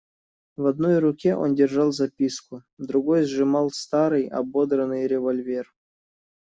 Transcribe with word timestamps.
В 0.57 0.65
одной 0.65 0.97
руке 0.97 1.35
он 1.35 1.53
держал 1.53 1.91
записку, 1.91 2.63
другой 2.79 3.23
сжимал 3.23 3.69
старый, 3.69 4.27
ободранный 4.29 5.05
револьвер. 5.05 5.71